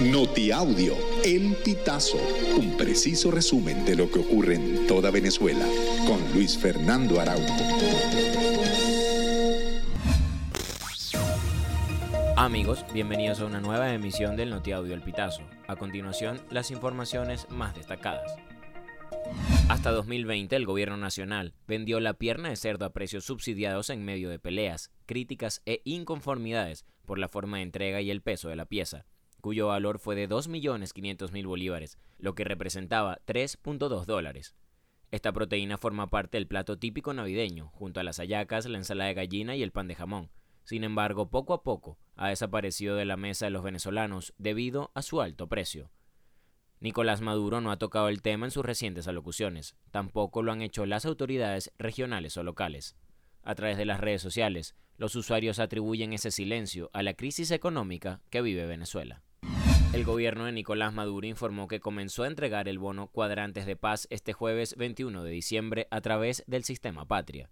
Notiaudio, 0.00 0.96
El 1.24 1.54
Pitazo, 1.64 2.18
un 2.58 2.76
preciso 2.76 3.30
resumen 3.30 3.84
de 3.84 3.94
lo 3.94 4.10
que 4.10 4.18
ocurre 4.18 4.56
en 4.56 4.88
toda 4.88 5.12
Venezuela, 5.12 5.64
con 6.04 6.20
Luis 6.34 6.58
Fernando 6.58 7.20
Araújo. 7.20 7.54
Amigos, 12.36 12.84
bienvenidos 12.92 13.38
a 13.38 13.46
una 13.46 13.60
nueva 13.60 13.94
emisión 13.94 14.36
del 14.36 14.50
Notiaudio 14.50 14.94
El 14.94 15.02
Pitazo. 15.02 15.42
A 15.68 15.76
continuación, 15.76 16.40
las 16.50 16.72
informaciones 16.72 17.48
más 17.48 17.76
destacadas. 17.76 18.34
Hasta 19.68 19.92
2020, 19.92 20.56
el 20.56 20.66
gobierno 20.66 20.96
nacional 20.96 21.54
vendió 21.68 22.00
la 22.00 22.14
pierna 22.14 22.48
de 22.48 22.56
cerdo 22.56 22.84
a 22.84 22.92
precios 22.92 23.24
subsidiados 23.24 23.90
en 23.90 24.04
medio 24.04 24.28
de 24.28 24.40
peleas, 24.40 24.90
críticas 25.06 25.62
e 25.66 25.82
inconformidades 25.84 26.84
por 27.06 27.20
la 27.20 27.28
forma 27.28 27.58
de 27.58 27.62
entrega 27.62 28.00
y 28.00 28.10
el 28.10 28.22
peso 28.22 28.48
de 28.48 28.56
la 28.56 28.66
pieza, 28.66 29.06
cuyo 29.44 29.66
valor 29.66 29.98
fue 29.98 30.14
de 30.16 30.26
2.500.000 30.26 31.46
bolívares, 31.46 31.98
lo 32.16 32.34
que 32.34 32.44
representaba 32.44 33.18
3.2 33.26 34.06
dólares. 34.06 34.54
Esta 35.10 35.34
proteína 35.34 35.76
forma 35.76 36.08
parte 36.08 36.38
del 36.38 36.46
plato 36.46 36.78
típico 36.78 37.12
navideño, 37.12 37.68
junto 37.74 38.00
a 38.00 38.04
las 38.04 38.16
hallacas, 38.20 38.64
la 38.64 38.78
ensalada 38.78 39.08
de 39.08 39.14
gallina 39.14 39.54
y 39.54 39.62
el 39.62 39.70
pan 39.70 39.86
de 39.86 39.96
jamón. 39.96 40.30
Sin 40.64 40.82
embargo, 40.82 41.28
poco 41.28 41.52
a 41.52 41.62
poco 41.62 41.98
ha 42.16 42.30
desaparecido 42.30 42.96
de 42.96 43.04
la 43.04 43.18
mesa 43.18 43.44
de 43.44 43.50
los 43.50 43.62
venezolanos 43.62 44.32
debido 44.38 44.90
a 44.94 45.02
su 45.02 45.20
alto 45.20 45.46
precio. 45.46 45.90
Nicolás 46.80 47.20
Maduro 47.20 47.60
no 47.60 47.70
ha 47.70 47.76
tocado 47.76 48.08
el 48.08 48.22
tema 48.22 48.46
en 48.46 48.50
sus 48.50 48.64
recientes 48.64 49.08
alocuciones, 49.08 49.76
tampoco 49.90 50.42
lo 50.42 50.52
han 50.52 50.62
hecho 50.62 50.86
las 50.86 51.04
autoridades 51.04 51.70
regionales 51.76 52.38
o 52.38 52.44
locales. 52.44 52.96
A 53.42 53.54
través 53.54 53.76
de 53.76 53.84
las 53.84 54.00
redes 54.00 54.22
sociales, 54.22 54.74
los 54.96 55.14
usuarios 55.16 55.58
atribuyen 55.58 56.14
ese 56.14 56.30
silencio 56.30 56.88
a 56.94 57.02
la 57.02 57.12
crisis 57.12 57.50
económica 57.50 58.22
que 58.30 58.40
vive 58.40 58.64
Venezuela. 58.64 59.22
El 59.94 60.04
gobierno 60.04 60.46
de 60.46 60.50
Nicolás 60.50 60.92
Maduro 60.92 61.24
informó 61.24 61.68
que 61.68 61.78
comenzó 61.78 62.24
a 62.24 62.26
entregar 62.26 62.66
el 62.66 62.80
bono 62.80 63.06
Cuadrantes 63.06 63.64
de 63.64 63.76
Paz 63.76 64.08
este 64.10 64.32
jueves 64.32 64.74
21 64.76 65.22
de 65.22 65.30
diciembre 65.30 65.86
a 65.92 66.00
través 66.00 66.42
del 66.48 66.64
sistema 66.64 67.06
Patria. 67.06 67.48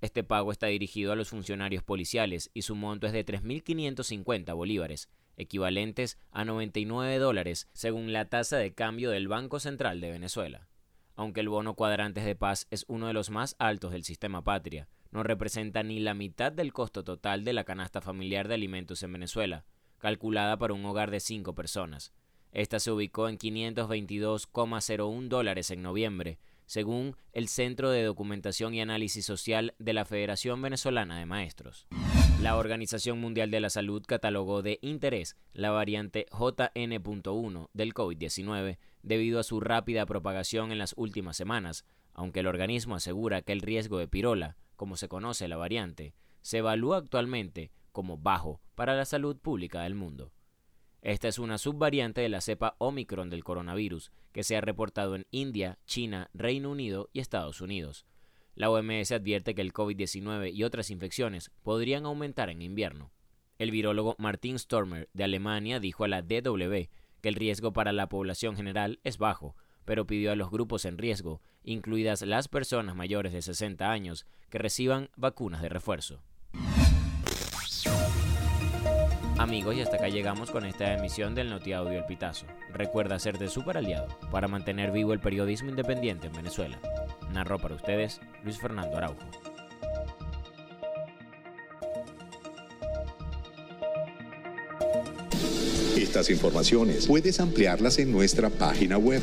Este 0.00 0.24
pago 0.24 0.50
está 0.50 0.66
dirigido 0.66 1.12
a 1.12 1.16
los 1.16 1.28
funcionarios 1.28 1.84
policiales 1.84 2.50
y 2.52 2.62
su 2.62 2.74
monto 2.74 3.06
es 3.06 3.12
de 3.12 3.24
3.550 3.24 4.52
bolívares, 4.56 5.08
equivalentes 5.36 6.18
a 6.32 6.44
99 6.44 7.18
dólares 7.18 7.68
según 7.72 8.12
la 8.12 8.28
tasa 8.28 8.56
de 8.56 8.74
cambio 8.74 9.10
del 9.10 9.28
Banco 9.28 9.60
Central 9.60 10.00
de 10.00 10.10
Venezuela. 10.10 10.68
Aunque 11.14 11.38
el 11.38 11.48
bono 11.48 11.74
cuadrantes 11.74 12.24
de 12.24 12.34
paz 12.34 12.66
es 12.72 12.84
uno 12.88 13.06
de 13.06 13.12
los 13.12 13.30
más 13.30 13.54
altos 13.60 13.92
del 13.92 14.02
sistema 14.02 14.42
patria, 14.42 14.88
no 15.12 15.22
representa 15.22 15.84
ni 15.84 16.00
la 16.00 16.14
mitad 16.14 16.50
del 16.50 16.72
costo 16.72 17.04
total 17.04 17.44
de 17.44 17.52
la 17.52 17.62
canasta 17.62 18.00
familiar 18.00 18.48
de 18.48 18.54
alimentos 18.54 19.04
en 19.04 19.12
Venezuela, 19.12 19.64
calculada 19.98 20.56
para 20.56 20.74
un 20.74 20.84
hogar 20.84 21.10
de 21.10 21.20
5 21.20 21.54
personas. 21.54 22.12
Esta 22.52 22.80
se 22.80 22.90
ubicó 22.90 23.28
en 23.28 23.38
522,01 23.38 25.28
dólares 25.28 25.70
en 25.70 25.82
noviembre, 25.82 26.38
según 26.64 27.16
el 27.32 27.48
Centro 27.48 27.90
de 27.90 28.02
Documentación 28.02 28.74
y 28.74 28.80
Análisis 28.80 29.24
Social 29.24 29.74
de 29.78 29.92
la 29.92 30.04
Federación 30.04 30.60
Venezolana 30.62 31.18
de 31.18 31.26
Maestros. 31.26 31.86
La 32.40 32.56
Organización 32.56 33.20
Mundial 33.20 33.50
de 33.50 33.60
la 33.60 33.70
Salud 33.70 34.02
catalogó 34.06 34.62
de 34.62 34.78
interés 34.82 35.36
la 35.52 35.70
variante 35.70 36.26
JN.1 36.32 37.68
del 37.72 37.94
COVID-19 37.94 38.78
debido 39.02 39.38
a 39.38 39.44
su 39.44 39.60
rápida 39.60 40.06
propagación 40.06 40.72
en 40.72 40.78
las 40.78 40.94
últimas 40.96 41.36
semanas, 41.36 41.84
aunque 42.12 42.40
el 42.40 42.46
organismo 42.46 42.94
asegura 42.94 43.42
que 43.42 43.52
el 43.52 43.60
riesgo 43.60 43.98
de 43.98 44.08
pirola, 44.08 44.56
como 44.76 44.96
se 44.96 45.08
conoce 45.08 45.48
la 45.48 45.56
variante, 45.56 46.14
se 46.42 46.58
evalúa 46.58 46.98
actualmente 46.98 47.70
como 47.96 48.18
bajo 48.18 48.60
para 48.74 48.94
la 48.94 49.06
salud 49.06 49.38
pública 49.38 49.80
del 49.80 49.94
mundo. 49.94 50.34
Esta 51.00 51.28
es 51.28 51.38
una 51.38 51.56
subvariante 51.56 52.20
de 52.20 52.28
la 52.28 52.42
cepa 52.42 52.76
Omicron 52.76 53.30
del 53.30 53.42
coronavirus, 53.42 54.12
que 54.32 54.42
se 54.42 54.54
ha 54.54 54.60
reportado 54.60 55.14
en 55.14 55.26
India, 55.30 55.78
China, 55.86 56.28
Reino 56.34 56.70
Unido 56.70 57.08
y 57.14 57.20
Estados 57.20 57.62
Unidos. 57.62 58.04
La 58.54 58.68
OMS 58.68 59.12
advierte 59.12 59.54
que 59.54 59.62
el 59.62 59.72
COVID-19 59.72 60.52
y 60.52 60.64
otras 60.64 60.90
infecciones 60.90 61.50
podrían 61.62 62.04
aumentar 62.04 62.50
en 62.50 62.60
invierno. 62.60 63.12
El 63.56 63.70
virólogo 63.70 64.14
Martin 64.18 64.58
Stormer 64.58 65.08
de 65.14 65.24
Alemania 65.24 65.80
dijo 65.80 66.04
a 66.04 66.08
la 66.08 66.20
DW 66.20 66.90
que 67.22 67.28
el 67.30 67.34
riesgo 67.34 67.72
para 67.72 67.94
la 67.94 68.10
población 68.10 68.56
general 68.56 69.00
es 69.04 69.16
bajo, 69.16 69.56
pero 69.86 70.06
pidió 70.06 70.32
a 70.32 70.36
los 70.36 70.50
grupos 70.50 70.84
en 70.84 70.98
riesgo, 70.98 71.40
incluidas 71.62 72.20
las 72.20 72.48
personas 72.48 72.94
mayores 72.94 73.32
de 73.32 73.40
60 73.40 73.90
años, 73.90 74.26
que 74.50 74.58
reciban 74.58 75.08
vacunas 75.16 75.62
de 75.62 75.70
refuerzo. 75.70 76.20
Amigos, 79.38 79.76
y 79.76 79.82
hasta 79.82 79.96
acá 79.96 80.08
llegamos 80.08 80.50
con 80.50 80.64
esta 80.64 80.94
emisión 80.94 81.34
del 81.34 81.50
Notiaudio 81.50 81.98
El 81.98 82.06
Pitazo. 82.06 82.46
Recuerda 82.72 83.16
hacerte 83.16 83.48
super 83.48 83.76
aliado 83.76 84.08
para 84.30 84.48
mantener 84.48 84.92
vivo 84.92 85.12
el 85.12 85.20
periodismo 85.20 85.68
independiente 85.68 86.28
en 86.28 86.32
Venezuela. 86.32 86.80
Narró 87.32 87.58
para 87.58 87.74
ustedes 87.74 88.20
Luis 88.44 88.58
Fernando 88.58 88.96
Araujo. 88.96 89.20
Estas 95.98 96.30
informaciones 96.30 97.06
puedes 97.06 97.38
ampliarlas 97.38 97.98
en 97.98 98.12
nuestra 98.12 98.48
página 98.48 98.96
web 98.96 99.22